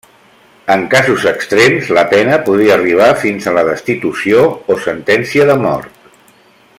En 0.75 0.85
casos 0.93 1.25
extrems, 1.31 1.91
la 1.97 2.05
pena 2.15 2.39
podria 2.47 2.73
arribar 2.77 3.11
fins 3.27 3.47
a 3.47 3.55
la 3.61 3.67
destitució 3.71 4.43
o 4.77 4.81
sentència 4.89 5.49
de 5.53 5.63
mort. 5.69 6.07